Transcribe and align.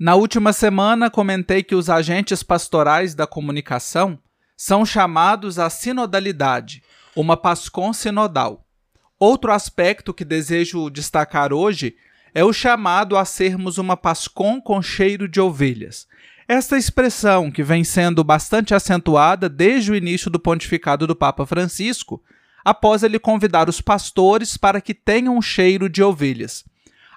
Na 0.00 0.14
última 0.14 0.50
semana, 0.54 1.10
comentei 1.10 1.62
que 1.62 1.74
os 1.74 1.90
agentes 1.90 2.42
pastorais 2.42 3.14
da 3.14 3.26
comunicação 3.26 4.18
são 4.56 4.82
chamados 4.86 5.58
à 5.58 5.68
sinodalidade, 5.68 6.82
uma 7.14 7.36
PASCOM 7.36 7.92
sinodal. 7.92 8.64
Outro 9.18 9.52
aspecto 9.52 10.14
que 10.14 10.24
desejo 10.24 10.88
destacar 10.88 11.52
hoje 11.52 11.96
é 12.32 12.42
o 12.42 12.50
chamado 12.50 13.14
a 13.14 13.26
sermos 13.26 13.76
uma 13.76 13.94
PASCOM 13.94 14.58
com 14.58 14.80
cheiro 14.80 15.28
de 15.28 15.38
ovelhas. 15.38 16.06
Esta 16.48 16.78
expressão, 16.78 17.50
que 17.50 17.62
vem 17.62 17.84
sendo 17.84 18.24
bastante 18.24 18.74
acentuada 18.74 19.50
desde 19.50 19.92
o 19.92 19.94
início 19.94 20.30
do 20.30 20.40
pontificado 20.40 21.06
do 21.06 21.14
Papa 21.14 21.44
Francisco, 21.44 22.22
após 22.64 23.02
ele 23.02 23.18
convidar 23.18 23.68
os 23.68 23.82
pastores 23.82 24.56
para 24.56 24.80
que 24.80 24.94
tenham 24.94 25.36
um 25.36 25.42
cheiro 25.42 25.90
de 25.90 26.02
ovelhas. 26.02 26.64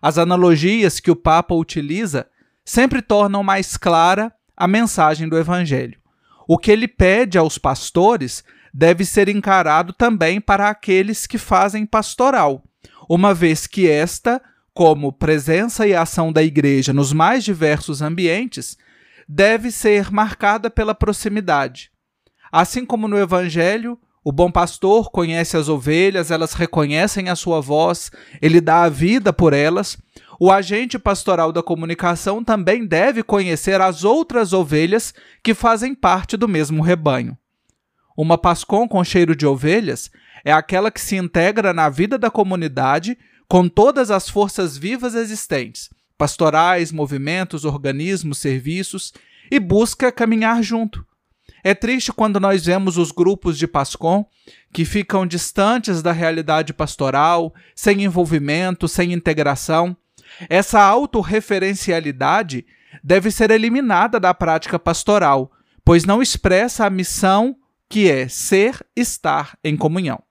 As 0.02 0.18
analogias 0.18 1.00
que 1.00 1.09
o 1.09 1.16
Papa 1.16 1.55
utiliza 1.55 2.27
sempre 2.63 3.02
tornam 3.02 3.44
mais 3.44 3.77
clara 3.77 4.34
a 4.55 4.67
mensagem 4.67 5.27
do 5.27 5.38
Evangelho. 5.38 5.99
O 6.48 6.58
que 6.58 6.72
ele 6.72 6.88
pede 6.88 7.38
aos 7.38 7.58
pastores 7.58 8.44
deve 8.73 9.05
ser 9.05 9.30
encarado 9.30 9.94
também 9.94 10.41
para 10.41 10.70
aqueles 10.70 11.27
que 11.27 11.38
fazem 11.38 11.86
pastoral, 11.86 12.63
uma 13.08 13.34
vez 13.34 13.67
que 13.67 13.89
esta, 13.89 14.41
como 14.73 15.13
presença 15.13 15.86
e 15.86 15.94
ação 15.94 16.31
da 16.31 16.41
igreja 16.41 16.91
nos 16.91 17.13
mais 17.13 17.44
diversos 17.44 18.02
ambientes, 18.02 18.77
deve 19.27 19.72
ser 19.72 20.11
marcada 20.11 20.70
pela 20.70 20.95
proximidade. 20.95 21.91
Assim 22.52 22.86
como 22.86 23.08
no 23.08 23.17
Evangelho, 23.17 24.00
o 24.23 24.32
bom 24.32 24.50
pastor 24.50 25.12
conhece 25.12 25.58
as 25.58 25.68
ovelhas, 25.68 26.31
elas 26.31 26.54
reconhecem 26.54 27.27
a 27.27 27.36
sua 27.36 27.59
voz, 27.59 28.09
ele 28.41 28.62
dá 28.62 28.84
a 28.84 28.90
vida 28.90 29.34
por 29.34 29.52
elas. 29.52 29.98
O 30.40 30.50
agente 30.50 30.98
pastoral 30.98 31.52
da 31.52 31.61
comunicação 31.61 32.42
também 32.42 32.86
deve 32.86 33.22
conhecer 33.22 33.81
as 33.81 34.06
outras 34.06 34.53
ovelhas 34.53 35.14
que 35.44 35.53
fazem 35.53 35.94
parte 35.94 36.38
do 36.38 36.47
mesmo 36.47 36.81
rebanho. 36.81 37.38
Uma 38.16 38.38
pascom 38.38 38.88
com 38.88 39.03
cheiro 39.03 39.36
de 39.36 39.45
ovelhas 39.45 40.09
é 40.45 40.53
aquela 40.53 40.90
que 40.90 41.02
se 41.02 41.17
integra 41.17 41.73
na 41.73 41.90
vida 41.90 42.17
da 42.17 42.31
comunidade 42.31 43.17
com 43.50 43.67
todas 43.67 44.09
as 44.09 44.30
forças 44.30 44.78
vivas 44.78 45.16
existentes, 45.16 45.90
pastorais, 46.17 46.94
movimentos, 46.94 47.66
organismos, 47.66 48.38
serviços, 48.38 49.14
e 49.52 49.59
busca 49.59 50.12
caminhar 50.12 50.64
junto 50.64 51.06
é 51.64 51.73
triste 51.73 52.11
quando 52.11 52.39
nós 52.39 52.66
vemos 52.66 52.97
os 52.97 53.11
grupos 53.11 53.58
de 53.58 53.67
PASCOM 53.67 54.25
que 54.73 54.83
ficam 54.83 55.25
distantes 55.25 56.02
da 56.02 56.11
realidade 56.11 56.73
pastoral, 56.73 57.53
sem 57.73 58.03
envolvimento, 58.03 58.88
sem 58.88 59.14
integração. 59.14 59.95
Essa 60.50 60.81
autorreferencialidade 60.81 62.66
deve 63.03 63.31
ser 63.31 63.52
eliminada 63.52 64.19
da 64.19 64.34
prática 64.34 64.78
pastoral, 64.78 65.52
pois 65.86 66.03
não 66.03 66.22
expressa 66.22 66.86
a 66.86 66.89
missão 66.89 67.56
que 67.88 68.09
é 68.09 68.28
ser, 68.28 68.86
estar 68.95 69.58
em 69.64 69.78
comunhão. 69.78 70.22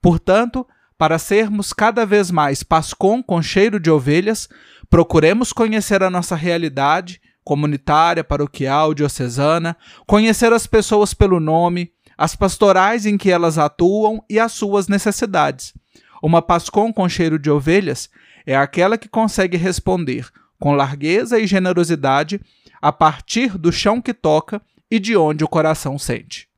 Portanto, 0.00 0.66
para 0.98 1.18
sermos 1.18 1.72
cada 1.72 2.04
vez 2.06 2.30
mais 2.30 2.62
PASCOM 2.62 3.22
com 3.22 3.42
cheiro 3.42 3.78
de 3.78 3.90
ovelhas, 3.90 4.48
procuremos 4.88 5.52
conhecer 5.52 6.02
a 6.02 6.10
nossa 6.10 6.34
realidade, 6.36 7.20
comunitária, 7.44 8.24
paroquial, 8.24 8.94
diocesana, 8.94 9.76
conhecer 10.06 10.52
as 10.52 10.66
pessoas 10.66 11.12
pelo 11.14 11.40
nome, 11.40 11.92
as 12.16 12.36
pastorais 12.36 13.06
em 13.06 13.16
que 13.16 13.30
elas 13.30 13.58
atuam 13.58 14.22
e 14.28 14.38
as 14.38 14.52
suas 14.52 14.88
necessidades. 14.88 15.74
Uma 16.22 16.40
pascom 16.40 16.92
com 16.92 17.08
cheiro 17.08 17.38
de 17.38 17.50
ovelhas 17.50 18.08
é 18.46 18.56
aquela 18.56 18.96
que 18.96 19.08
consegue 19.08 19.56
responder 19.56 20.28
com 20.58 20.74
largueza 20.74 21.38
e 21.40 21.46
generosidade 21.46 22.40
a 22.80 22.92
partir 22.92 23.58
do 23.58 23.72
chão 23.72 24.00
que 24.00 24.14
toca 24.14 24.62
e 24.90 25.00
de 25.00 25.16
onde 25.16 25.42
o 25.42 25.48
coração 25.48 25.98
sente. 25.98 26.48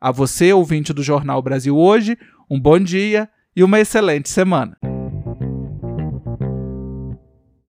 A 0.00 0.10
você, 0.10 0.52
ouvinte 0.52 0.92
do 0.92 1.02
Jornal 1.02 1.40
Brasil 1.40 1.76
Hoje, 1.76 2.18
um 2.50 2.60
bom 2.60 2.78
dia 2.78 3.28
e 3.54 3.62
uma 3.62 3.80
excelente 3.80 4.28
semana. 4.28 4.76